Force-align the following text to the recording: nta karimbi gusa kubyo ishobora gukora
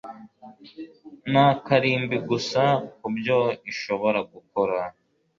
nta 1.31 1.47
karimbi 1.65 2.17
gusa 2.29 2.63
kubyo 2.99 3.39
ishobora 3.71 4.19
gukora 4.31 4.77